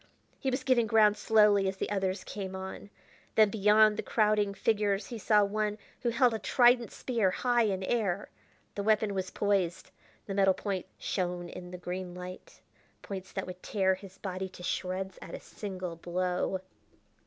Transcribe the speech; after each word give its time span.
He 0.39 0.49
was 0.49 0.63
giving 0.63 0.87
ground 0.87 1.15
slowly 1.15 1.67
as 1.67 1.77
the 1.77 1.91
others 1.91 2.23
came 2.23 2.55
on. 2.55 2.89
Then 3.35 3.51
beyond 3.51 3.97
the 3.97 4.01
crowding 4.01 4.55
figures 4.55 5.05
he 5.05 5.19
saw 5.19 5.43
one 5.43 5.77
who 5.99 6.09
held 6.09 6.33
a 6.33 6.39
trident 6.39 6.89
spear 6.91 7.29
high 7.29 7.65
in 7.65 7.83
air. 7.83 8.29
The 8.73 8.81
weapon 8.81 9.13
was 9.13 9.29
poised; 9.29 9.91
the 10.25 10.33
metal 10.33 10.55
points 10.55 10.89
shone 10.97 11.49
in 11.49 11.69
the 11.69 11.77
green 11.77 12.15
light 12.15 12.61
points 13.03 13.31
that 13.33 13.45
would 13.45 13.61
tear 13.61 13.93
his 13.93 14.17
body 14.17 14.49
to 14.49 14.63
shreds 14.63 15.19
at 15.21 15.35
a 15.35 15.39
single 15.39 15.95
blow. 15.97 16.61